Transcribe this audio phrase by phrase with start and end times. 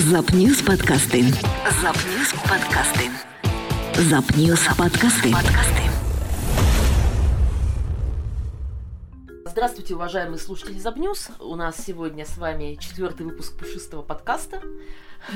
[0.00, 1.24] Запньюз подкасти.
[1.82, 3.10] Запньюз подкасти.
[3.98, 5.30] Запньюз подкасти.
[5.30, 5.90] Подкасти.
[9.44, 11.28] Здравствуйте, уважаемые слушатели Забнюс.
[11.38, 14.62] У нас сегодня с вами четвертый выпуск пушистого подкаста.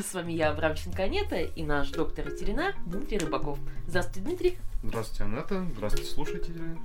[0.02, 3.58] С вами я, Абрамченко Анета, и наш доктор ветеринар Дмитрий Рыбаков.
[3.86, 4.58] Здравствуйте, Дмитрий.
[4.82, 5.66] Здравствуйте, Анетта.
[5.76, 6.78] Здравствуйте, слушатели.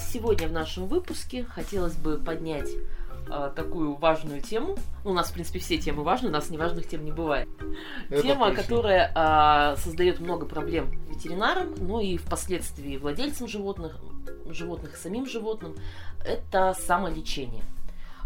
[0.00, 2.70] Сегодня в нашем выпуске хотелось бы поднять
[3.30, 4.76] э, такую важную тему.
[5.04, 7.48] Ну, у нас, в принципе, все темы важны, у нас неважных тем не бывает.
[8.10, 8.62] Это Тема, точно.
[8.62, 13.96] которая а, создает много проблем ветеринарам, ну и впоследствии владельцам животных,
[14.48, 15.76] животных и самим животным,
[16.24, 17.64] это самолечение.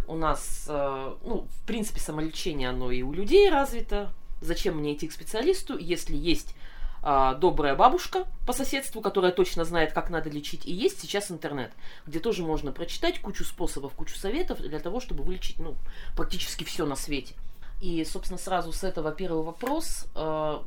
[0.09, 4.13] У нас, э, ну, в принципе, самолечение, оно и у людей развито.
[4.41, 6.57] Зачем мне идти к специалисту, если есть
[7.05, 11.73] а, добрая бабушка по соседству, которая точно знает, как надо лечить, и есть сейчас интернет,
[12.07, 15.75] где тоже можно прочитать кучу способов, кучу советов для того, чтобы вылечить, ну,
[16.17, 17.35] практически все на свете.
[17.81, 20.07] И, собственно, сразу с этого первый вопрос.
[20.15, 20.63] э,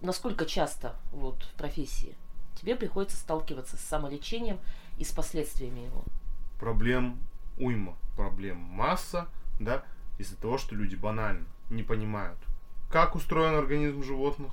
[0.00, 2.16] насколько часто вот в профессии
[2.60, 4.58] тебе приходится сталкиваться с самолечением
[4.98, 6.02] и с последствиями его?
[6.58, 7.20] Проблем
[7.58, 9.28] уйма, проблем масса,
[9.60, 9.84] да,
[10.18, 12.38] из-за того, что люди банально не понимают,
[12.90, 14.52] как устроен организм животных,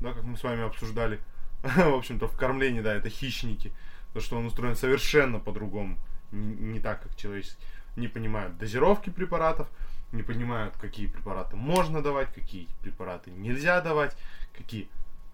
[0.00, 1.20] да, как мы с вами обсуждали,
[1.62, 3.72] в общем-то, в кормлении, да, это хищники,
[4.12, 5.98] то, что он устроен совершенно по-другому,
[6.32, 7.62] не, так, как человеческий.
[7.96, 9.68] Не понимают дозировки препаратов,
[10.12, 14.16] не понимают, какие препараты можно давать, какие препараты нельзя давать,
[14.56, 14.88] какие,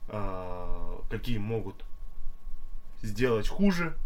[0.08, 1.84] э, какие могут
[3.02, 3.96] сделать хуже,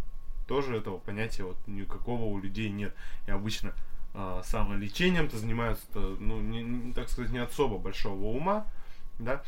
[0.46, 2.94] тоже этого понятия вот никакого у людей нет.
[3.26, 3.72] И обычно
[4.14, 8.66] э, самолечением-то занимаются, ну, не, не, так сказать, не особо большого ума,
[9.18, 9.42] да,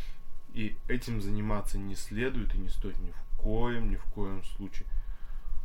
[0.54, 4.86] и этим заниматься не следует и не стоит ни в коем, ни в коем случае.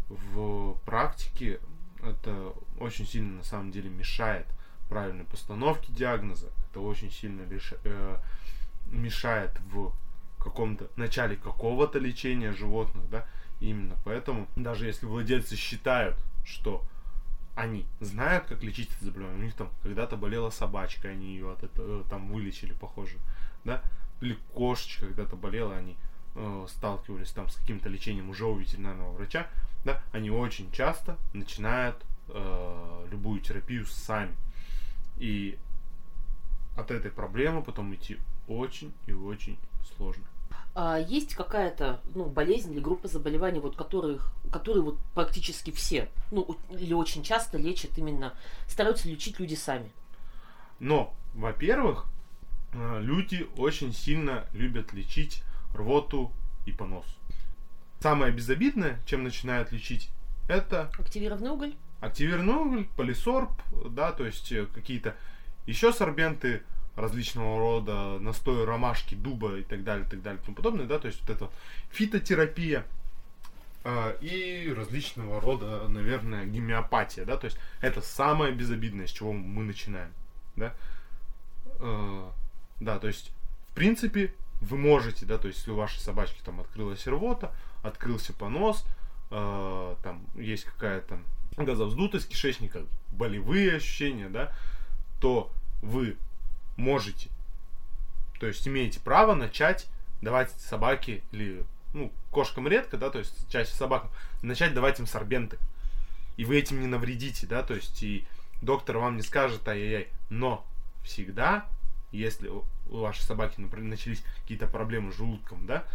[0.10, 1.60] В практике
[2.02, 4.48] это очень сильно на самом деле мешает
[4.90, 8.18] правильной постановке диагноза, это очень сильно лиш- э,
[8.90, 9.92] мешает в
[10.40, 13.28] каком-то начале какого-то лечения животных, да,
[13.60, 16.16] Именно поэтому, даже если владельцы считают,
[16.46, 16.84] что
[17.56, 21.64] они знают, как лечить это заболевание, у них там когда-то болела собачка, они ее от
[21.64, 23.18] этого там вылечили, похоже,
[23.64, 23.82] да,
[24.22, 25.96] или кошечка когда-то болела, они
[26.36, 29.48] э, сталкивались там с каким-то лечением уже у ветеринарного врача,
[29.86, 31.96] да, они очень часто начинают
[32.30, 34.36] э, любую терапию сами.
[35.18, 35.58] И
[36.76, 38.18] от этой проблемы потом идти
[38.48, 39.58] очень и очень
[39.96, 40.24] сложно.
[40.76, 46.56] А есть какая-то ну, болезнь или группа заболеваний, вот которых, которые вот практически все, ну
[46.70, 48.34] или очень часто лечат именно,
[48.68, 49.92] стараются лечить люди сами.
[50.80, 52.06] Но, во-первых,
[52.74, 56.32] люди очень сильно любят лечить рвоту
[56.66, 57.06] и понос.
[58.00, 60.10] Самое безобидное, чем начинают лечить,
[60.48, 61.76] это Активированный уголь?
[62.00, 63.52] активированный уголь, полисорб,
[63.90, 65.16] да, то есть э, какие-то
[65.66, 66.62] еще сорбенты
[66.96, 71.00] различного рода, настой ромашки, дуба и так далее, и так далее, и тому подобное, да,
[71.00, 71.50] то есть вот это
[71.92, 72.86] фитотерапия
[73.84, 79.64] э, и различного рода, наверное, гомеопатия, да, то есть это самое безобидное, с чего мы
[79.64, 80.12] начинаем,
[80.56, 80.74] да,
[81.80, 82.30] Э,
[82.80, 83.32] да, то есть,
[83.70, 87.52] в принципе, вы можете, да, то есть, если у вашей собачки там открылась рвота,
[87.84, 88.86] открылся понос,
[89.32, 91.20] э, там есть какая-то
[91.58, 94.52] газовздутость кишечника, болевые ощущения, да,
[95.20, 95.52] то
[95.82, 96.18] вы
[96.76, 97.30] можете,
[98.40, 99.88] то есть имеете право начать
[100.22, 101.64] давать собаке или,
[101.94, 104.10] ну, кошкам редко, да, то есть чаще собакам,
[104.42, 105.58] начать давать им сорбенты.
[106.38, 108.26] И вы этим не навредите, да, то есть и
[108.62, 110.66] доктор вам не скажет ай-яй-яй, но
[111.04, 111.66] всегда,
[112.12, 115.86] если у вашей собаки например, начались какие-то проблемы с желудком, да,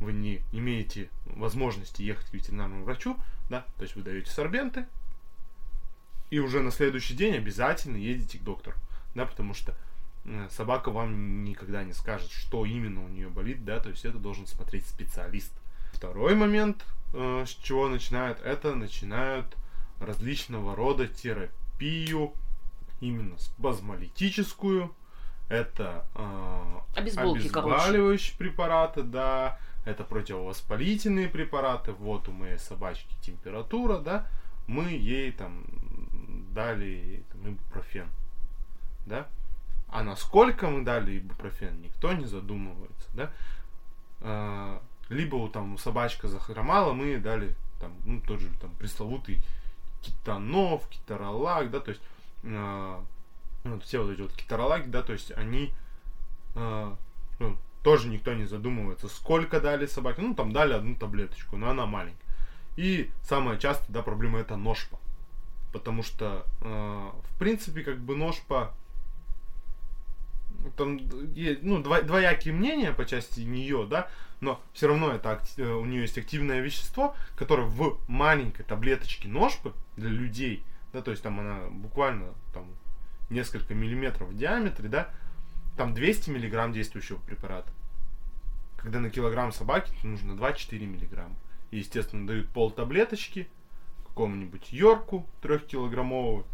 [0.00, 3.16] вы не имеете возможности ехать к ветеринарному врачу,
[3.48, 4.86] да, то есть вы даете сорбенты,
[6.30, 8.76] и уже на следующий день обязательно едете к доктору,
[9.14, 9.76] да, потому что
[10.24, 14.18] э, собака вам никогда не скажет, что именно у нее болит, да, то есть это
[14.18, 15.52] должен смотреть специалист.
[15.92, 19.56] Второй момент, э, с чего начинают, это начинают
[20.00, 22.32] различного рода терапию,
[23.00, 24.94] именно спазмолитическую,
[25.48, 34.26] это э, обезболивающие препараты, да, это противовоспалительные препараты, вот у моей собачки температура, да,
[34.66, 35.64] мы ей там
[36.54, 38.08] дали там, ибупрофен,
[39.06, 39.26] да,
[39.88, 43.30] а насколько мы дали ибупрофен, никто не задумывается, да,
[44.20, 44.80] А,
[45.10, 49.38] либо там собачка захромала, мы дали там, ну, тот же там пресловутый
[50.00, 52.02] китанов, китаролак, да, то есть
[52.44, 53.04] а,
[53.64, 55.72] вот все вот эти вот китаролаги, да, то есть они
[56.54, 56.96] а,
[57.38, 61.86] ну, тоже никто не задумывается, сколько дали собаке, ну там дали одну таблеточку, но она
[61.86, 62.18] маленькая.
[62.76, 64.98] И самая частая, да, проблема это ножпа.
[65.72, 68.72] Потому что, э, в принципе, как бы ножпа
[70.76, 70.98] там
[71.62, 74.08] ну, дво, двоякие мнения по части нее, да,
[74.40, 79.72] но все равно это э, у нее есть активное вещество, которое в маленькой таблеточке ножпы
[79.96, 82.66] для людей, да, то есть там она буквально там
[83.30, 85.08] несколько миллиметров в диаметре, да,
[85.76, 87.70] там 200 миллиграмм действующего препарата.
[88.76, 91.36] Когда на килограмм собаки нужно 2-4 миллиграмма.
[91.70, 93.48] И, естественно, дают пол таблеточки
[94.04, 96.44] какому-нибудь Йорку трехкилограммового,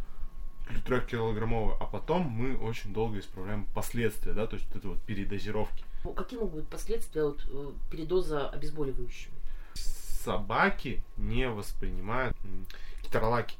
[0.86, 5.84] трехкилограммового, а потом мы очень долго исправляем последствия, да, то есть вот это вот передозировки.
[6.16, 9.34] Какие могут быть последствия от э, передоза обезболивающими?
[9.74, 12.66] Собаки не воспринимают м,
[13.02, 13.56] китаролаки.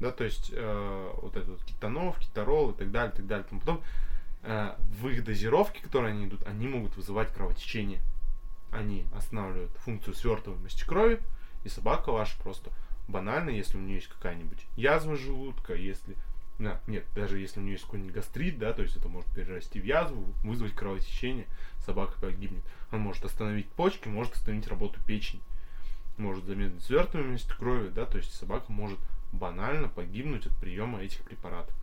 [0.00, 3.46] Да, то есть э, вот этот вот кетанов, кетарол и так далее, так далее.
[3.48, 3.82] Тому потом
[4.42, 8.00] э, в их дозировке, которые они идут, они могут вызывать кровотечение.
[8.72, 11.20] Они останавливают функцию свертываемости крови,
[11.64, 12.70] и собака ваша просто
[13.08, 16.16] банально, если у нее есть какая-нибудь язва желудка, если
[16.58, 19.78] да, нет, даже если у нее есть какой-нибудь гастрит, да, то есть это может перерасти
[19.78, 21.46] в язву, вызвать кровотечение,
[21.84, 22.62] собака погибнет.
[22.92, 25.42] Он может остановить почки, может остановить работу печени,
[26.16, 28.98] может замедлить свертываемость крови, да, то есть собака может
[29.32, 31.74] банально погибнуть от приема этих препаратов.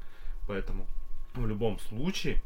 [0.47, 0.85] Поэтому
[1.35, 2.41] в любом случае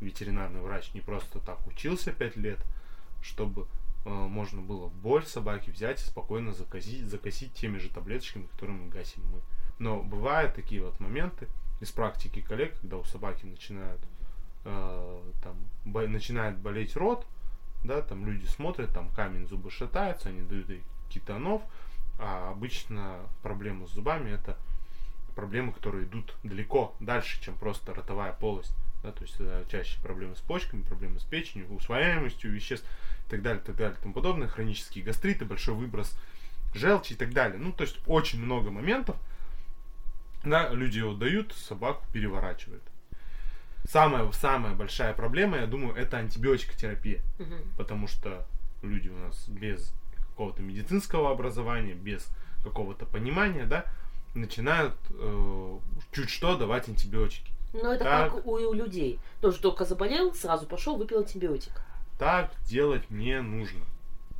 [0.00, 2.58] ветеринарный врач не просто так учился 5 лет,
[3.22, 3.66] чтобы
[4.04, 9.22] э, можно было боль собаки взять и спокойно закосить, закосить теми же таблеточками, которыми гасим
[9.26, 9.40] мы.
[9.78, 11.48] Но бывают такие вот моменты
[11.80, 14.00] из практики коллег, когда у собаки начинают
[14.64, 17.26] э, там бо- начинает болеть рот,
[17.82, 21.62] да, там люди смотрят, там камень зубы шатаются, они дают ей кетанов,
[22.18, 24.56] а обычно проблемы с зубами это
[25.34, 28.74] проблемы, которые идут далеко дальше, чем просто ротовая полость.
[29.02, 32.88] Да, то есть это чаще проблемы с почками, проблемы с печенью, усвояемостью веществ
[33.26, 36.16] и так далее, так далее, и тому подобное, хронические гастриты, большой выброс
[36.74, 37.58] желчи и так далее.
[37.58, 39.16] Ну, то есть очень много моментов,
[40.42, 42.82] да, люди его дают, собаку переворачивает.
[43.86, 47.20] Самая, самая большая проблема, я думаю, это антибиотикотерапия.
[47.38, 47.58] Мгм.
[47.76, 48.46] Потому что
[48.82, 49.92] люди у нас без
[50.34, 52.26] какого-то медицинского образования, без
[52.62, 53.84] какого-то понимания, да,
[54.34, 55.78] начинают э,
[56.12, 57.52] чуть что давать антибиотики.
[57.72, 58.34] Но это Так.
[58.34, 59.20] как у, у людей.
[59.40, 61.72] Тоже только заболел, сразу пошел, выпил антибиотик.
[62.18, 63.84] Так делать не нужно.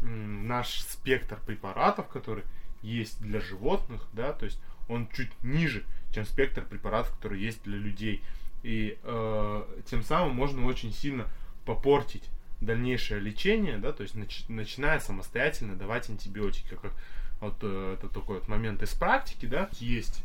[0.01, 2.45] Наш спектр препаратов, который
[2.83, 7.79] есть для животных, да, то есть он чуть ниже, чем спектр препаратов, который есть для
[7.79, 8.23] людей.
[8.63, 11.27] И э, тем самым можно очень сильно
[11.65, 12.25] попортить
[12.65, 16.75] дальнейшее лечение, да, то есть нач- начиная самостоятельно давать антибиотики.
[16.75, 16.93] Как
[17.41, 20.23] вот э, это такой вот момент из практики, да, есть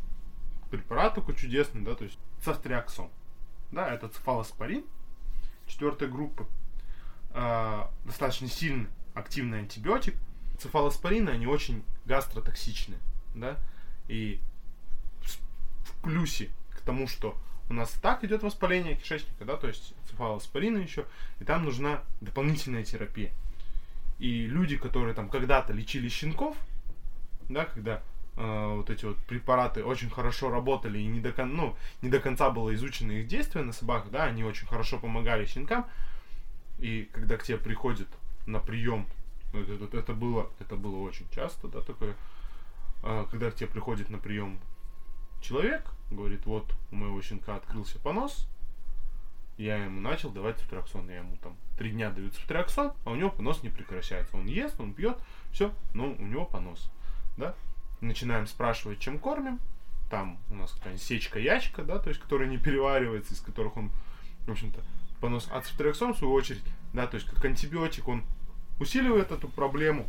[0.70, 3.10] препарат такой чудесный, да, то есть цефтриаксон,
[3.72, 4.84] да, это цефалоспорин
[5.66, 6.46] четвертой группы,
[7.32, 10.14] а, достаточно сильный активный антибиотик.
[10.58, 12.96] Цефалоспорины, они очень гастротоксичны,
[13.34, 13.56] да,
[14.08, 14.40] и
[15.82, 17.38] в плюсе к тому, что
[17.70, 21.06] у нас так идет воспаление кишечника, да, то есть цефалоспорины еще,
[21.38, 23.30] и там нужна дополнительная терапия.
[24.18, 26.56] И люди, которые там когда-то лечили щенков,
[27.48, 28.02] да, когда
[28.36, 32.18] э, вот эти вот препараты очень хорошо работали и не до, кон- ну, не до
[32.18, 35.86] конца было изучено их действие на собаках, да, они очень хорошо помогали щенкам,
[36.80, 38.08] и когда к тебе приходит
[38.46, 39.06] на прием,
[39.54, 42.16] это, это- было, это было очень часто, да, такое,
[43.04, 44.58] а, когда к тебе приходит на прием
[45.40, 48.48] человек, говорит, вот у моего щенка открылся понос,
[49.60, 53.30] я ему начал давать цифтраксон, я ему там три дня даю цифтраксон, а у него
[53.30, 54.36] понос не прекращается.
[54.36, 55.18] Он ест, он пьет,
[55.52, 56.90] все, но у него понос,
[57.36, 57.54] да.
[58.00, 59.60] Начинаем спрашивать, чем кормим,
[60.10, 63.90] там у нас какая-нибудь сечка-ячка, да, то есть, которая не переваривается, из которых он,
[64.46, 64.80] в общем-то,
[65.20, 65.48] понос.
[65.52, 66.64] А цифтраксон, в свою очередь,
[66.94, 68.24] да, то есть, как антибиотик, он
[68.80, 70.08] усиливает эту проблему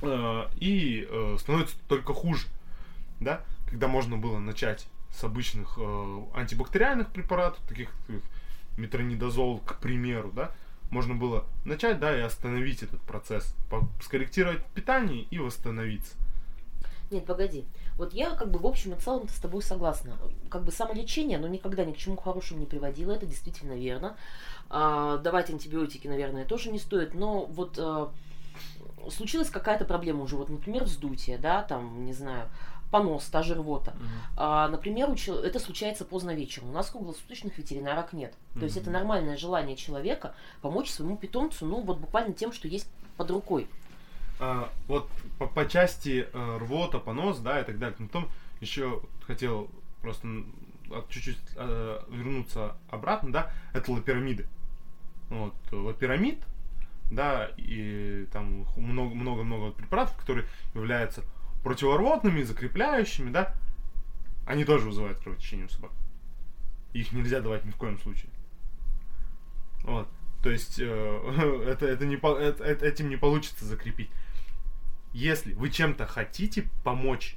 [0.00, 2.46] э, и э, становится только хуже,
[3.20, 8.22] да, когда можно было начать с обычных э, антибактериальных препаратов, таких как
[8.76, 10.50] метронидозол, к примеру, да,
[10.90, 13.54] можно было начать, да, и остановить этот процесс,
[14.02, 16.14] скорректировать питание и восстановиться.
[17.10, 17.64] Нет, погоди.
[17.96, 20.16] Вот я как бы в общем и целом с тобой согласна.
[20.48, 24.16] Как бы самолечение, оно никогда ни к чему хорошему не приводило, это действительно верно.
[24.68, 28.10] А, давать антибиотики, наверное, тоже не стоит, но вот а,
[29.10, 32.48] случилась какая-то проблема уже, вот, например, вздутие, да, там, не знаю,
[32.94, 33.92] понос, та же рвота.
[34.36, 36.70] А, например, у это случается поздно вечером.
[36.70, 38.32] У нас круглосуточных ветеринарок нет.
[38.54, 42.88] То есть это нормальное желание человека помочь своему питомцу, ну вот буквально тем, что есть
[43.16, 43.66] под рукой.
[44.38, 45.08] А, вот
[45.38, 47.96] по, по части э, рвота, понос, да, и так далее.
[47.98, 48.28] Но потом
[48.60, 49.68] еще хотел
[50.00, 50.28] просто
[51.08, 54.46] чуть-чуть э, вернуться обратно, да, это лапирамиды.
[55.30, 56.44] Вот, лапирамид,
[57.10, 61.22] да, и там ху- много- много-много препаратов, которые являются
[61.64, 63.54] противорвотными, закрепляющими, да,
[64.46, 65.90] они тоже вызывают кровотечение у собак.
[66.92, 68.30] Их нельзя давать ни в коем случае.
[69.82, 70.08] Вот.
[70.42, 74.10] То есть э, это, это не, это- этим не получится закрепить.
[75.12, 77.36] Если вы чем-то хотите помочь,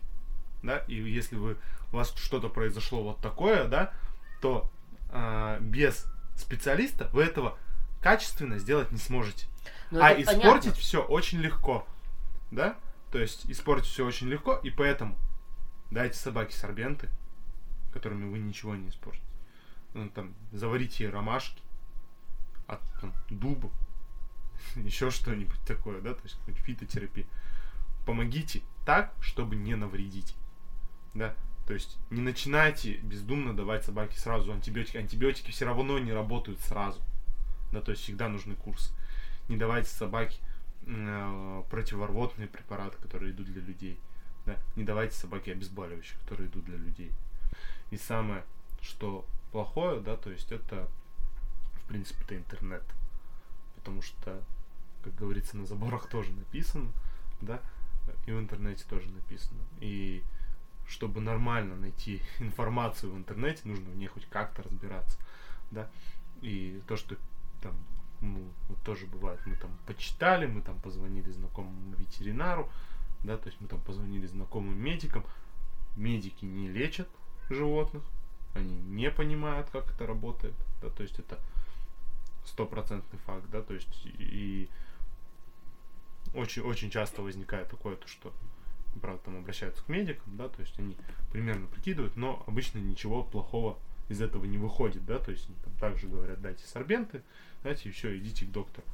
[0.62, 1.58] да, и если вы,
[1.92, 3.94] у вас что-то произошло вот такое, да,
[4.42, 4.70] то
[5.10, 6.06] э, без
[6.36, 7.58] специалиста вы этого
[8.02, 9.48] качественно сделать не сможете.
[9.90, 10.74] Ну, а испортить понятно.
[10.74, 11.88] все очень легко.
[12.52, 12.76] Да?
[13.18, 15.18] То есть испортить все очень легко, и поэтому
[15.90, 17.10] дайте собаке сорбенты,
[17.92, 19.26] которыми вы ничего не испортите.
[19.96, 21.60] Ну, там, заварите ей ромашки
[22.68, 23.72] от там, дуба,
[24.76, 27.26] еще что-нибудь такое, да, то есть какую-нибудь фитотерапию.
[28.06, 30.36] Помогите так, чтобы не навредить.
[31.16, 31.34] Да?
[31.66, 34.98] То есть не начинайте бездумно давать собаке сразу антибиотики.
[34.98, 37.02] Антибиотики все равно не работают сразу.
[37.72, 38.94] Да, то есть всегда нужны курсы.
[39.50, 40.38] Не давайте собаке
[40.88, 44.00] э, противорвотные препараты, которые идут для людей.
[44.46, 44.58] Да?
[44.76, 47.12] Не давайте собаке обезболивающих, которые идут для людей.
[47.92, 48.44] И самое,
[48.82, 50.88] что плохое, да, то есть это,
[51.84, 52.84] в принципе, это интернет.
[53.76, 54.42] Потому что,
[55.04, 56.92] как говорится, на заборах тоже написано,
[57.42, 57.62] да,
[58.26, 59.62] и в интернете тоже написано.
[59.80, 60.24] И
[60.88, 65.18] чтобы нормально найти информацию в интернете, нужно в ней хоть как-то разбираться,
[65.72, 65.90] да.
[66.42, 67.16] И то, что
[67.62, 67.76] там,
[68.22, 72.70] ну, вот тоже бывает, мы там почитали, мы там позвонили знакомому ветеринару,
[73.24, 75.26] да, то есть мы там позвонили знакомым медикам,
[75.96, 77.10] медики не лечат
[77.50, 78.04] животных,
[78.54, 81.40] они не понимают, как это работает, да, то есть это
[82.46, 84.70] стопроцентный факт, да, то есть и
[86.34, 88.34] очень, очень часто возникает такое, то, что,
[89.02, 90.98] правда, там обращаются к медикам, да, то есть они
[91.32, 93.78] примерно прикидывают, но обычно ничего плохого
[94.10, 97.24] из этого не выходит, да, то есть они там также говорят, дайте сорбенты,
[97.64, 98.86] дайте и все, идите к доктору.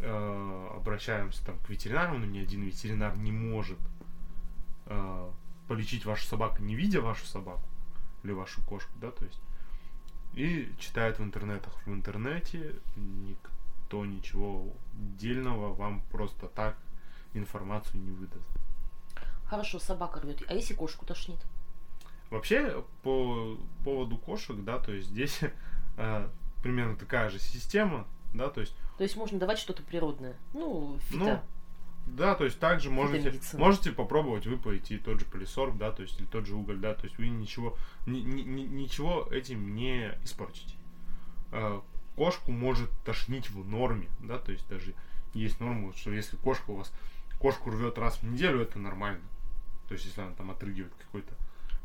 [0.00, 3.78] Э, обращаемся там к ветеринару, но ни один ветеринар не может
[4.86, 5.30] э,
[5.68, 7.68] полечить вашу собаку, не видя вашу собаку
[8.24, 9.40] или вашу кошку, да, то есть
[10.34, 11.74] и читают в интернетах.
[11.86, 16.76] В интернете никто ничего дельного вам просто так
[17.34, 18.46] информацию не выдаст.
[19.46, 20.42] Хорошо, собака рвет.
[20.48, 21.38] А если кошку тошнит?
[22.32, 25.40] Вообще, по поводу кошек, да, то есть здесь
[25.98, 26.28] э,
[26.62, 30.34] примерно такая же система, да, то есть, То есть можно давать что-то природное.
[30.54, 31.18] Ну, фито.
[31.24, 31.40] Ну,
[32.06, 36.18] да, то есть также можете, можете попробовать выпоить и тот же полисорб, да, то есть
[36.18, 40.10] или тот же уголь, да, то есть вы ничего, ни- ни- ни- ничего этим не
[40.24, 40.74] испортите.
[41.52, 41.80] Э,
[42.16, 44.94] Кошку может тошнить в норме, да, то есть даже
[45.34, 46.92] есть норма, что если кошка у вас
[47.40, 49.20] кошку рвет раз в неделю, это нормально.
[49.88, 51.34] То есть если она там отрыгивает какой-то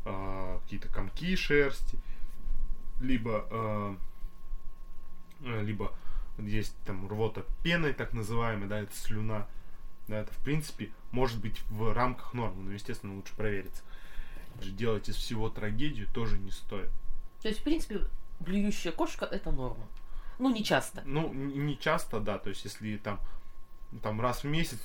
[0.08, 1.98] э, какие-то комки шерсти,
[3.00, 3.96] либо э,
[5.44, 5.92] э, либо
[6.38, 9.46] есть там рвота пеной, так называемая, да, это слюна,
[10.06, 13.82] да, это в принципе может быть в рамках нормы, но естественно лучше провериться.
[14.60, 16.90] Делать из всего трагедию тоже не стоит.
[17.42, 18.00] То есть, в принципе,
[18.40, 19.86] блюющая кошка это норма.
[20.38, 21.02] Ну, не часто.
[21.04, 23.20] Ну, не часто, да, то есть если там,
[24.02, 24.80] там раз в месяц,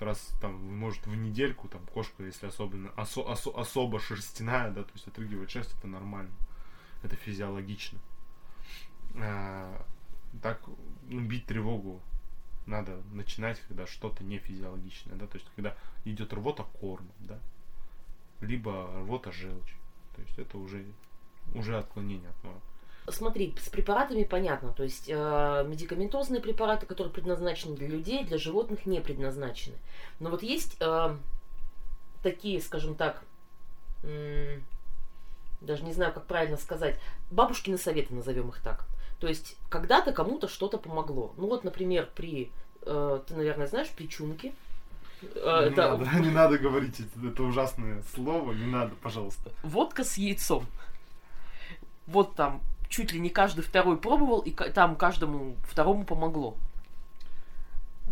[0.00, 4.90] раз там, может, в недельку, там, кошка, если особенно, осо- осо- особо шерстяная, да, то
[4.94, 6.34] есть отрыгивать шерсть, это нормально.
[7.02, 7.98] Это физиологично.
[9.14, 9.86] А,
[10.42, 10.60] так,
[11.08, 12.00] ну, бить тревогу
[12.66, 17.38] надо начинать, когда что-то не физиологичное, да, то есть когда идет рвота корма, да,
[18.40, 19.76] либо рвота желчь.
[20.14, 20.84] То есть это уже,
[21.54, 22.60] уже отклонение от нормы.
[23.08, 24.72] Смотри, с препаратами понятно.
[24.72, 29.76] То есть э, медикаментозные препараты, которые предназначены для людей, для животных не предназначены.
[30.18, 31.16] Но вот есть э,
[32.22, 33.22] такие, скажем так,
[34.02, 34.64] м,
[35.60, 36.98] даже не знаю, как правильно сказать,
[37.30, 38.86] бабушкины советы, назовем их так.
[39.20, 41.32] То есть когда-то кому-то что-то помогло.
[41.36, 42.50] Ну вот, например, при,
[42.82, 44.52] э, ты, наверное, знаешь, при чунке.
[45.22, 45.26] э,
[45.66, 49.52] не, это надо, не надо говорить это, это ужасное слово, не надо, пожалуйста.
[49.62, 50.66] водка с яйцом.
[52.06, 52.60] Вот там
[52.96, 56.56] чуть ли не каждый второй пробовал, и там каждому второму помогло.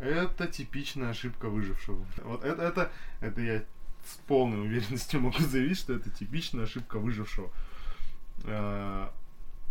[0.00, 2.04] Это типичная ошибка выжившего.
[2.24, 3.62] Вот это, это, это я
[4.04, 7.50] с полной уверенностью могу заявить, что это типичная ошибка выжившего.
[8.44, 9.08] Э,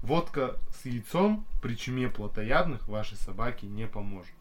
[0.01, 4.33] Водка с яйцом при чуме плотоядных вашей собаке не поможет.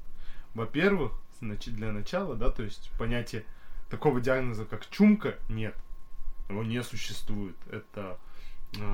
[0.54, 3.44] Во-первых, значит, для начала, да, то есть понятие
[3.88, 5.76] такого диагноза, как чумка, нет.
[6.48, 7.54] Его не существует.
[7.70, 8.18] Это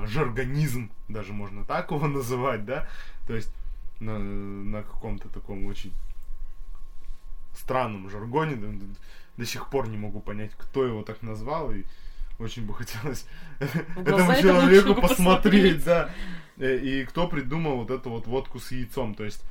[0.07, 2.87] жаргонизм, даже можно так его называть, да.
[3.27, 3.51] То есть
[3.99, 5.93] на, на каком-то таком очень
[7.55, 8.55] странном жаргоне.
[8.55, 8.67] До,
[9.37, 11.71] до- сих пор не могу понять, кто его так назвал.
[11.71, 11.83] И
[12.39, 13.25] очень бы хотелось
[13.59, 15.83] этому человеку посмотреть, посмотреть.
[15.85, 16.09] да.
[16.57, 19.15] Э, И кто придумал вот эту вот водку с яйцом.
[19.15, 19.43] То есть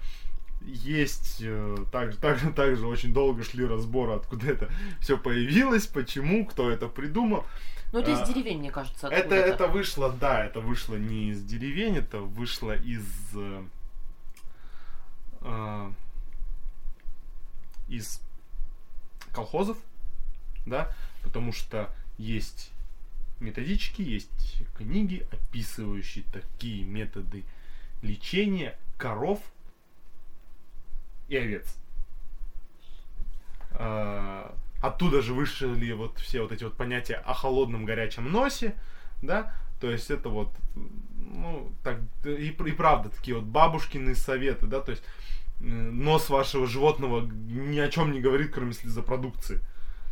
[0.60, 6.70] есть э, также, также, также очень долго шли разборы, откуда это все появилось, почему, кто
[6.70, 7.44] это придумал.
[7.92, 11.42] Ну, это А, из деревень, мне кажется, Это, это вышло, да, это вышло не из
[11.42, 13.64] деревень, это вышло из, э,
[15.40, 15.92] э,
[17.88, 18.20] из
[19.32, 19.78] колхозов,
[20.66, 22.70] да, потому что есть
[23.40, 27.44] методички, есть книги, описывающие такие методы
[28.02, 29.40] лечения коров
[31.28, 31.66] и овец.
[33.73, 38.76] А, Оттуда же вышли вот все вот эти вот понятия о холодном горячем носе,
[39.23, 40.52] да, то есть это вот,
[41.16, 45.02] ну, так, и, и правда, такие вот бабушкины советы, да, то есть
[45.61, 49.61] э, нос вашего животного ни о чем не говорит, кроме слезопродукции,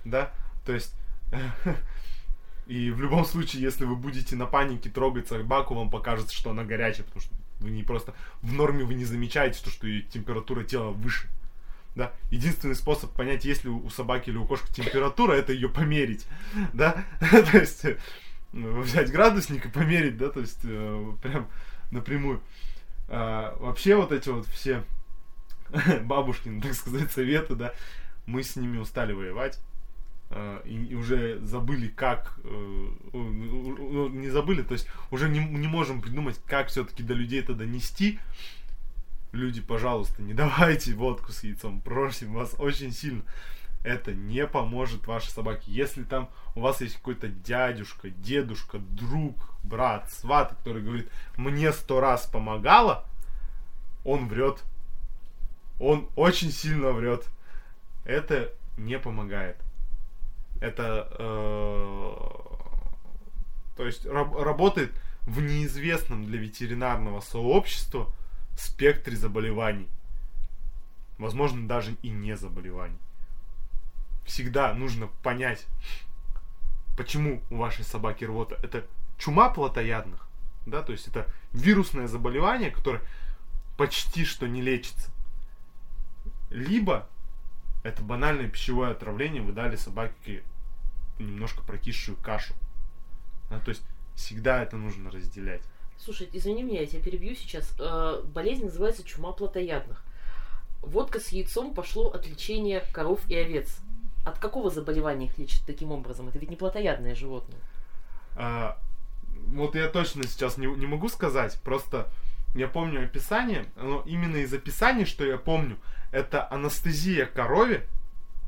[0.05, 0.33] да,
[0.65, 0.97] то есть
[2.67, 6.65] и в любом случае, если вы будете на панике трогать собаку, вам покажется, что она
[6.65, 10.91] горячая, потому что вы не просто в норме вы не замечаете, что, что температура тела
[10.91, 11.29] выше.
[11.95, 12.13] Да?
[12.31, 16.27] Единственный способ понять, есть ли у собаки или у кошки температура, это ее померить.
[16.75, 17.05] Да?
[17.21, 17.97] То есть э,
[18.53, 21.49] взять градусник и померить, да, то есть э, прям
[21.91, 22.43] напрямую.
[23.09, 24.85] А, вообще вот эти вот все
[26.03, 27.73] бабушкины, так сказать, советы, да,
[28.27, 29.61] мы с ними устали воевать.
[30.29, 36.03] Uh, и, уже забыли, как, uh, uh, не забыли, то есть уже не, не можем
[36.03, 38.19] придумать, как все-таки до людей это донести.
[39.31, 43.23] Люди, пожалуйста, не давайте водку с яйцом, просим вас очень сильно.
[43.85, 45.71] Это не поможет вашей собаке.
[45.71, 52.01] Если там у вас есть какой-то дядюшка, дедушка, друг, брат, сват, который говорит, мне сто
[52.01, 53.05] раз помогало,
[54.05, 54.65] он врет.
[55.79, 57.29] Он очень сильно врет.
[58.05, 59.57] Это не помогает
[60.61, 62.17] это, э,
[63.77, 68.13] то есть раб, работает в неизвестном для ветеринарного сообщества
[68.57, 69.89] спектре заболеваний.
[71.19, 72.99] Возможно, даже и не заболеваний.
[74.25, 75.67] Всегда нужно понять,
[76.97, 78.59] почему у вашей собаки рвота.
[78.63, 78.87] Это
[79.19, 80.29] чума плотоядных,
[80.67, 83.03] да, то есть это вирусное заболевание, которое
[83.77, 85.11] почти что не лечится.
[86.51, 87.09] Либо
[87.87, 90.43] это банальное пищевое отравление, вы дали собаке
[91.19, 92.55] немножко прокисшую кашу.
[93.51, 93.83] А, то есть
[94.15, 95.63] всегда это нужно разделять.
[95.99, 97.75] Слушай, извини меня, я тебя перебью сейчас.
[97.79, 100.05] Э, болезнь называется чума плотоядных.
[100.83, 103.79] Водка с яйцом пошло от лечения коров и овец.
[104.25, 106.29] От какого заболевания их лечат таким образом?
[106.29, 107.59] Это ведь не плотоядное животное.
[108.35, 108.79] А,
[109.47, 112.11] вот я точно сейчас не, не могу сказать, просто
[112.57, 115.79] я помню описание, но именно из описания, что я помню,
[116.13, 117.87] это анестезия корове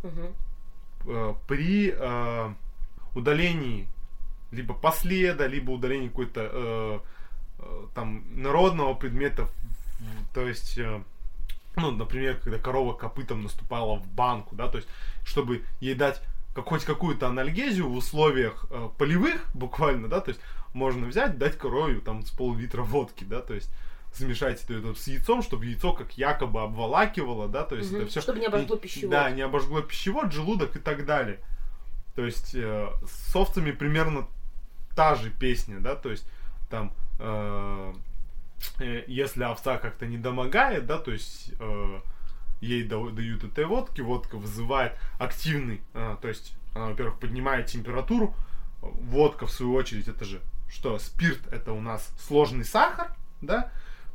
[0.03, 0.35] угу.
[1.07, 2.55] э, при э,
[3.14, 3.87] удалении
[4.51, 6.99] либо последа, либо удалении какой-то э,
[7.59, 9.49] э, там народного предмета,
[10.33, 11.03] то есть э,
[11.77, 14.88] ну, например, когда корова копытом наступала в банку, да, то есть,
[15.25, 16.23] чтобы ей дать
[16.55, 20.40] хоть какую-то анальгезию в условиях э, полевых, буквально, да, то есть,
[20.75, 23.71] можно взять, дать корове там с пол-литра водки, да, то есть,
[24.18, 28.11] замешать это, это с яйцом, чтобы яйцо как якобы обволакивало, да, то есть угу, это
[28.11, 28.20] все...
[28.20, 29.11] Чтобы не обожгло пищевод.
[29.11, 31.40] Да, не обожгло пищевод, желудок и так далее.
[32.14, 34.26] То есть э, с овцами примерно
[34.96, 36.28] та же песня, да, то есть
[36.68, 37.92] там э,
[38.81, 42.00] э, если овца как-то не домогает, да, то есть э,
[42.61, 48.35] ей дают этой водки, водка вызывает активный, э, то есть она, во-первых, поднимает температуру,
[48.81, 53.72] водка в свою очередь это же что спирт это у нас сложный сахар, да,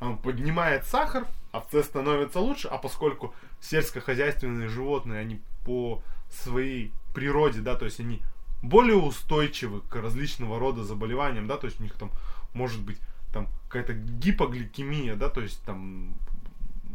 [0.07, 7.75] он поднимает сахар, овце становится лучше, а поскольку сельскохозяйственные животные, они по своей природе, да,
[7.75, 8.21] то есть они
[8.61, 12.11] более устойчивы к различного рода заболеваниям, да, то есть у них там
[12.53, 12.97] может быть
[13.31, 16.15] там какая-то гипогликемия, да, то есть там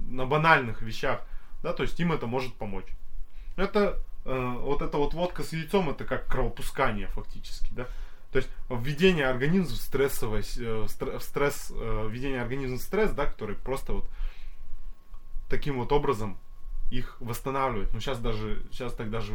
[0.09, 1.21] на банальных вещах,
[1.63, 2.87] да, то есть им это может помочь.
[3.57, 7.87] Это э, вот эта вот водка с яйцом, это как кровопускание фактически, да.
[8.33, 13.27] То есть введение организма в стрессовое, э, в стресс, э, введение организма в стресс, да,
[13.27, 14.11] который просто вот
[15.49, 16.39] таким вот образом
[16.91, 17.93] их восстанавливает.
[17.95, 19.33] Ну, сейчас даже, сейчас так даже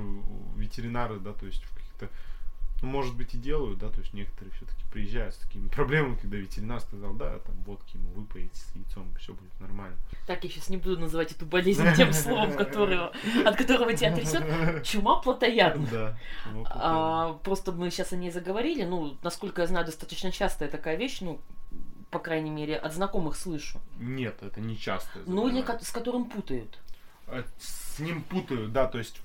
[0.55, 2.09] ветеринары, да, то есть в каких-то
[2.83, 6.35] ну, может быть, и делают, да, то есть некоторые все-таки приезжают с такими проблемами, когда
[6.35, 9.95] ветеринар сказал, да, там водки ему выпоить с яйцом, все будет нормально.
[10.27, 13.13] Так, я сейчас не буду называть эту болезнь тем словом, которого,
[13.45, 14.83] от которого тебя трясет.
[14.83, 15.89] Чума плотоядная.
[15.89, 16.19] Да.
[16.65, 21.21] А, просто мы сейчас о ней заговорили, ну, насколько я знаю, достаточно частая такая вещь,
[21.21, 21.39] ну,
[22.11, 23.79] по крайней мере, от знакомых слышу.
[23.97, 25.19] Нет, это не часто.
[25.25, 26.77] Ну, или с которым путают.
[27.27, 29.21] Э, с ним путают, да, то есть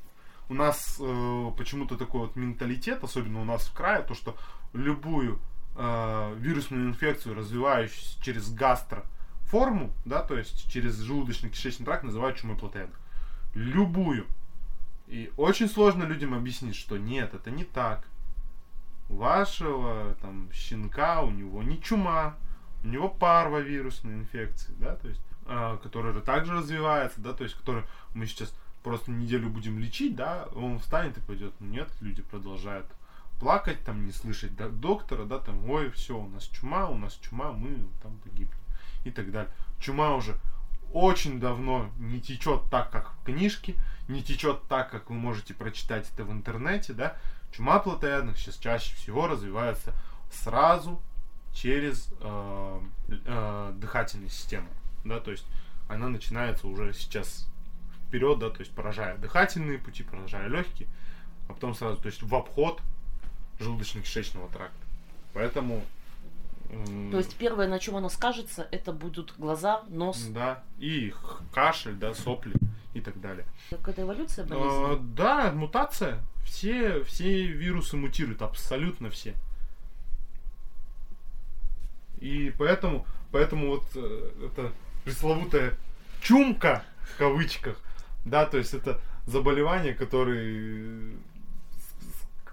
[0.48, 4.36] у нас э, почему-то такой вот менталитет, особенно у нас в крае, то, что
[4.72, 5.38] любую
[5.76, 12.98] э, вирусную инфекцию, развивающуюся через гастроформу, да, то есть через желудочно-кишечный тракт, называют чумой плотоядных.
[13.54, 14.26] Любую.
[15.06, 18.06] И очень сложно людям объяснить, что нет, это не так.
[19.08, 22.36] Вашего там щенка, у него не чума,
[22.84, 27.84] у него парвовирусная инфекция, да, то есть а, который также развивается, да, то есть который
[28.14, 31.52] мы сейчас просто неделю будем лечить, да, он встанет и пойдет.
[31.60, 32.86] Нет, люди продолжают
[33.38, 37.52] плакать, там, не слышать доктора, да, там, ой, все, у нас чума, у нас чума,
[37.52, 38.58] мы там погибнем
[39.04, 39.52] и так далее.
[39.78, 40.36] Чума уже
[40.92, 43.74] очень давно не течет так, как в книжке,
[44.08, 47.16] не течет так, как вы можете прочитать это в интернете, да.
[47.52, 49.94] Чума плотоядных сейчас чаще всего развивается
[50.30, 51.00] сразу
[51.52, 54.68] через э, э, дыхательную систему,
[55.04, 55.46] да, то есть
[55.88, 57.48] она начинается уже сейчас
[58.08, 60.88] вперед, да, то есть поражая дыхательные пути, поражая легкие,
[61.48, 62.80] а потом сразу, то есть в обход
[63.60, 64.76] желудочно-кишечного тракта.
[65.34, 65.82] Поэтому
[67.10, 70.22] то есть первое, на чем оно скажется, это будут глаза, нос.
[70.30, 71.14] Да, и
[71.52, 72.52] кашель, да, сопли
[72.92, 73.46] и так далее.
[73.70, 75.14] Какая-то эволюция А, болезни?
[75.14, 76.20] да, мутация.
[76.44, 79.34] Все, все вирусы мутируют, абсолютно все.
[82.20, 84.72] И поэтому, поэтому вот э, это
[85.04, 85.74] пресловутая
[86.20, 87.80] чумка, в кавычках,
[88.28, 91.16] да, то есть это заболевание, которые,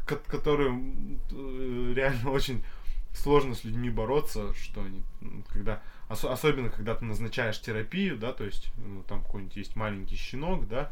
[0.05, 2.63] которым э, реально очень
[3.13, 5.03] сложно с людьми бороться, что они,
[5.49, 10.15] когда, ос- особенно когда ты назначаешь терапию, да, то есть ну, там какой-нибудь есть маленький
[10.15, 10.91] щенок, да,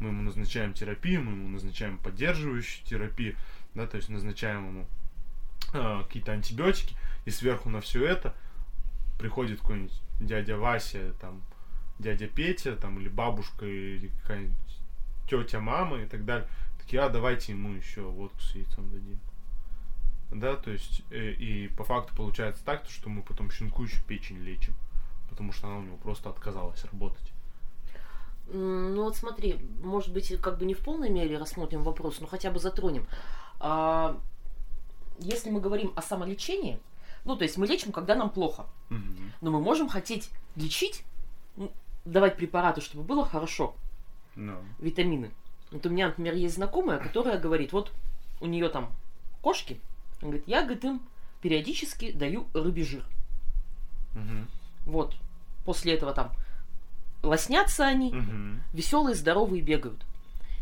[0.00, 3.36] мы ему назначаем терапию, мы ему назначаем поддерживающую терапию,
[3.74, 4.86] да, то есть назначаем ему
[5.72, 8.34] э, какие-то антибиотики, и сверху на все это
[9.18, 11.42] приходит какой-нибудь дядя Вася, там,
[11.98, 14.56] дядя Петя, там, или бабушка, или какая-нибудь
[15.28, 16.48] тетя, мама и так далее.
[16.78, 19.18] Такие, а давайте ему еще водку с яйцом дадим.
[20.30, 24.38] Да, то есть, э, и по факту получается так, что мы потом щенку еще печень
[24.38, 24.74] лечим,
[25.30, 27.32] потому что она у него просто отказалась работать.
[28.52, 32.50] Ну вот смотри, может быть, как бы не в полной мере рассмотрим вопрос, но хотя
[32.50, 33.06] бы затронем.
[33.58, 34.20] А,
[35.18, 36.78] если мы говорим о самолечении,
[37.24, 39.32] ну то есть мы лечим, когда нам плохо, Мгм.
[39.40, 41.04] но мы можем хотеть лечить,
[42.04, 43.74] давать препараты, чтобы было хорошо,
[44.36, 44.56] Да.
[44.78, 45.30] витамины.
[45.70, 47.92] Вот у меня, например, есть знакомая, которая говорит, вот
[48.40, 48.92] у нее там
[49.40, 49.80] кошки,
[50.20, 51.00] она говорит, я, говорит, им
[51.42, 53.04] периодически даю рыбий жир.
[54.14, 54.46] Мгм.
[54.86, 55.14] Вот.
[55.64, 56.32] После этого там
[57.22, 58.62] лоснятся они, Мгм.
[58.72, 60.04] веселые, здоровые бегают.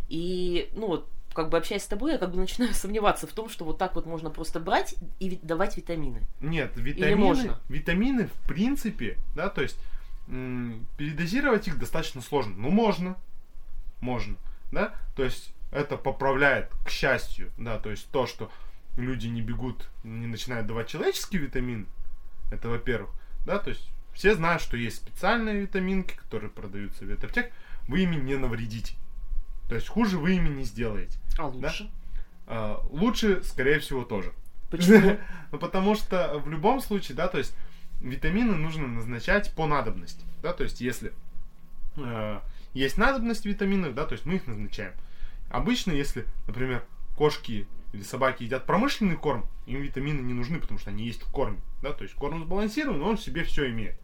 [0.09, 3.49] И, ну вот, как бы общаясь с тобой, я как бы начинаю сомневаться в том,
[3.49, 6.23] что вот так вот можно просто брать и давать витамины.
[6.41, 7.61] Нет, витамины, можно?
[7.69, 9.77] витамины в принципе, да, то есть
[10.97, 12.55] передозировать их достаточно сложно.
[12.57, 13.17] Ну, можно,
[14.01, 14.37] можно,
[14.71, 18.51] да, то есть это поправляет, к счастью, да, то есть то, что
[18.97, 21.87] люди не бегут, не начинают давать человеческие витамины,
[22.51, 23.11] это во-первых,
[23.45, 27.53] да, то есть все знают, что есть специальные витаминки, которые продаются в ветаптек,
[27.89, 28.95] вы ими не навредите.
[29.69, 31.19] То есть хуже вы ими не сделаете.
[31.39, 31.91] А лучше?
[32.47, 34.33] А, лучше, скорее всего, тоже.
[34.71, 35.19] Почему?
[35.53, 37.55] Ну, потому что в любом случае, да, то есть
[38.03, 41.13] витамины нужно назначать по надобности, да, то есть если
[41.97, 42.41] э,
[42.75, 44.93] есть надобность витаминов, да, то есть мы их назначаем.
[45.51, 46.85] Обычно, если, например,
[47.17, 51.31] кошки или собаки едят промышленный корм, им витамины не нужны, потому что они есть в
[51.31, 53.99] корме, да, то есть корм сбалансирован, он в себе все имеет.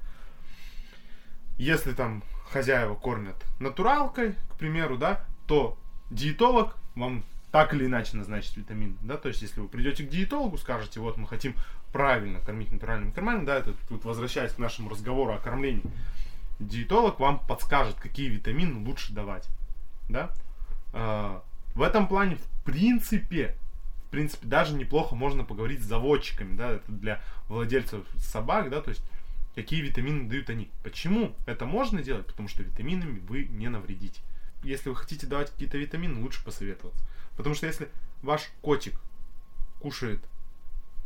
[1.56, 5.78] Если там хозяева кормят натуралкой, к примеру, да, то
[6.10, 10.58] диетолог вам так или иначе назначит витамины, да, то есть если вы придете к диетологу,
[10.58, 11.54] скажете, вот мы хотим
[11.92, 15.84] правильно кормить натуральными кормами, да, это тут возвращаясь к нашему разговору о кормлении,
[16.58, 19.48] диетолог вам подскажет, какие витамины лучше давать,
[20.08, 20.30] да.
[20.92, 21.42] А,
[21.74, 23.56] в этом плане, в принципе,
[24.06, 28.90] в принципе, даже неплохо можно поговорить с заводчиками, да, это для владельцев собак, да, то
[28.90, 29.02] есть
[29.54, 30.70] какие витамины дают они.
[30.82, 32.26] Почему это можно делать?
[32.26, 34.20] Потому что витаминами вы не навредите.
[34.62, 37.04] Если вы хотите давать какие-то витамины, лучше посоветоваться.
[37.36, 37.88] Потому что если
[38.22, 39.00] ваш котик
[39.80, 40.20] кушает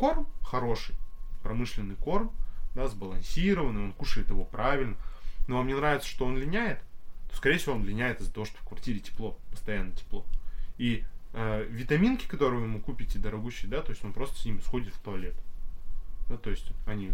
[0.03, 0.97] корм хороший,
[1.45, 2.33] промышленный корм,
[2.75, 4.97] да, сбалансированный, он кушает его правильно,
[5.47, 6.81] но вам не нравится, что он линяет,
[7.31, 10.27] то, скорее всего, он линяет из-за того, что в квартире тепло, постоянно тепло.
[10.77, 14.59] И э, витаминки, которые вы ему купите дорогущие, да, то есть он просто с ними
[14.59, 15.37] сходит в туалет.
[16.29, 17.13] Да, то есть они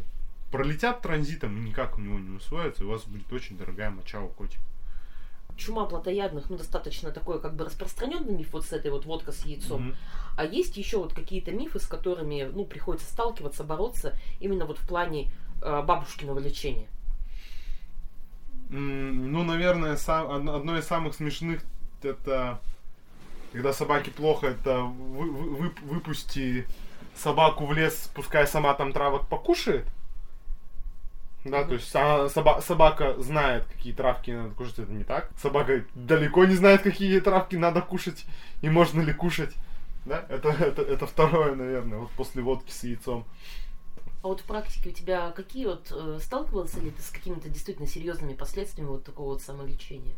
[0.51, 4.23] пролетят транзитом и никак у него не усвоятся, и у вас будет очень дорогая моча
[4.23, 4.63] у котика.
[5.59, 9.45] Чума плотоядных, ну, достаточно такой как бы распространенный миф вот с этой вот водка с
[9.45, 9.89] яйцом.
[9.89, 9.97] Мгм.
[10.37, 14.87] А есть еще вот какие-то мифы, с которыми, ну, приходится сталкиваться, бороться именно вот в
[14.89, 16.87] плане э, бабушкиного лечения.
[18.71, 21.63] М, Ну, наверное, сам, одно, из самых смешных
[22.03, 22.61] это
[23.53, 26.67] когда собаке плохо, это вы- вы- выпусти
[27.17, 29.87] собаку в лес, пускай сама там травок покушает.
[31.51, 35.31] Да, то есть са- соба- собака знает, какие травки надо кушать, это не так.
[35.41, 38.25] Собака далеко не знает, какие травки надо кушать
[38.63, 39.55] и можно ли кушать.
[40.05, 43.27] Да, это, это, это второе, наверное, вот после водки с яйцом.
[44.23, 47.87] А вот в практике у тебя какие вот э, сталкивался ли ты с какими-то действительно
[47.87, 50.17] серьезными последствиями вот такого вот самолечения?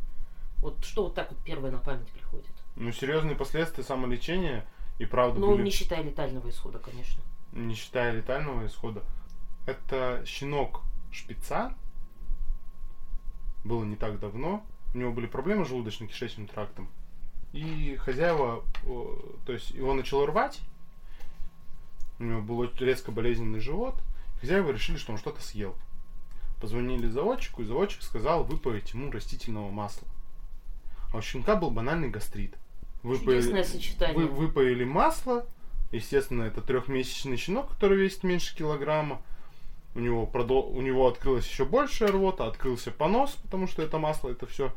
[0.58, 2.46] Вот что вот так вот первое на память приходит?
[2.76, 4.64] Ну, серьезные последствия самолечения
[4.98, 7.22] и правда Ну, были, не считая летального исхода, конечно.
[7.52, 9.02] не считая летального исхода.
[9.66, 11.74] Это щенок шпица.
[13.64, 14.64] Было не так давно.
[14.94, 16.88] У него были проблемы с желудочно-кишечным трактом.
[17.52, 18.64] И хозяева,
[19.46, 20.60] то есть его начало рвать.
[22.18, 23.94] У него был резко болезненный живот.
[24.40, 25.74] Хозяева решили, что он что-то съел.
[26.60, 30.06] Позвонили заводчику, и заводчик сказал выпаять ему растительного масла.
[31.12, 32.54] А у щенка был банальный гастрит.
[33.64, 34.16] Сочетание.
[34.16, 35.46] вы- выпаили масло.
[35.90, 39.22] Естественно, это трехмесячный щенок, который весит меньше килограмма.
[40.00, 44.30] У него, продол- у него открылась еще большая рвота, открылся понос, потому что это масло,
[44.30, 44.72] это все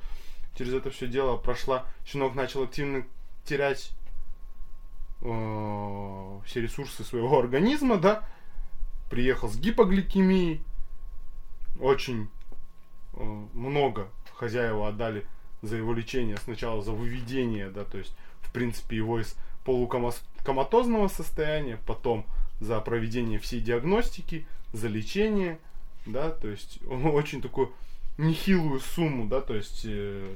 [0.57, 1.85] через это все дело прошла.
[2.05, 3.05] Щенок начал активно
[3.45, 3.93] терять
[5.21, 8.27] э, все ресурсы своего организма, да.
[9.09, 10.61] Приехал с гипогликемией.
[11.79, 12.27] Очень
[13.13, 15.25] э, много хозяева отдали
[15.61, 21.79] за его лечение, сначала за выведение, да, то есть, в принципе, его из полукоматозного состояния,
[21.87, 22.25] потом
[22.59, 25.59] за проведение всей диагностики, за лечение,
[26.05, 27.71] да, то есть очень такую
[28.17, 30.35] нехилую сумму, да, то есть э,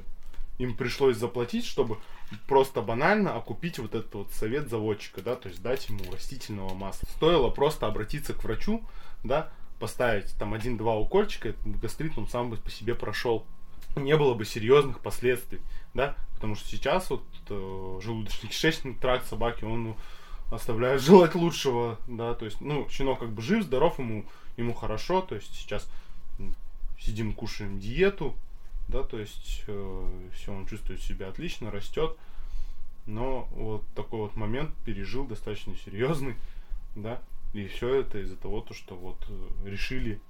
[0.58, 1.98] им пришлось заплатить, чтобы
[2.46, 7.08] просто банально окупить вот этот вот совет заводчика, да, то есть дать ему растительного масла.
[7.16, 8.82] Стоило просто обратиться к врачу,
[9.22, 13.46] да, поставить там один-два укольчика, этот гастрит он сам бы по себе прошел.
[13.96, 15.60] Не было бы серьезных последствий,
[15.94, 19.96] да, потому что сейчас вот э, желудочно-кишечный тракт собаки, он
[20.50, 24.24] оставляет желать лучшего, да, то есть, ну, щенок как бы жив, здоров, ему,
[24.56, 25.88] ему хорошо, то есть сейчас
[26.98, 28.34] сидим, кушаем диету,
[28.88, 32.16] да, то есть все, он чувствует себя отлично, растет,
[33.06, 36.36] но вот такой вот момент пережил достаточно серьезный,
[36.96, 37.20] да,
[37.52, 40.20] и все это из-за того, то, что вот э, решили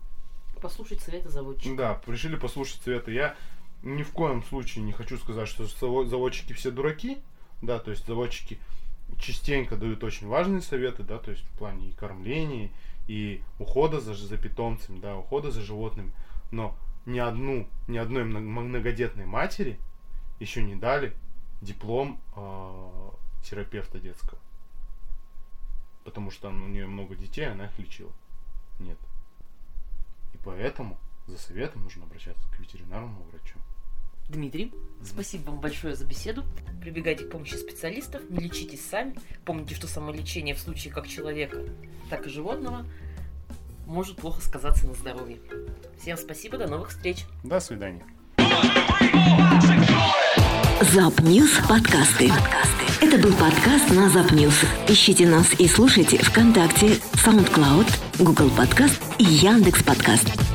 [0.60, 1.76] Послушать советы заводчика.
[1.76, 3.10] да, решили послушать совета.
[3.10, 3.36] Я
[3.82, 7.18] ни в коем случае не хочу сказать, что заво- заводчики все дураки.
[7.62, 8.58] Да, то есть заводчики
[9.18, 12.70] частенько дают очень важные советы, да, то есть в плане и кормления,
[13.08, 16.12] и ухода за, за питомцами, да, ухода за животными.
[16.50, 16.76] Но
[17.06, 19.78] ни одну, ни одной мно- многодетной матери
[20.40, 21.14] еще не дали
[21.60, 23.10] диплом э,
[23.42, 24.38] терапевта детского.
[26.04, 28.12] Потому что у нее много детей, она их лечила.
[28.78, 28.98] Нет.
[30.34, 33.58] И поэтому за советом нужно обращаться к ветеринарному врачу.
[34.28, 36.44] Дмитрий, спасибо вам большое за беседу.
[36.80, 39.14] Прибегайте к помощи специалистов, не лечитесь сами.
[39.44, 41.64] Помните, что самолечение в случае как человека,
[42.10, 42.86] так и животного
[43.86, 45.38] может плохо сказаться на здоровье.
[46.00, 47.24] Всем спасибо, до новых встреч.
[47.42, 48.04] До свидания.
[50.92, 52.30] Запньюз подкасты.
[53.00, 54.62] Это был подкаст на Запньюз.
[54.88, 57.88] Ищите нас и слушайте ВКонтакте, SoundCloud,
[58.18, 60.47] Google Подкаст и Яндекс Подкаст.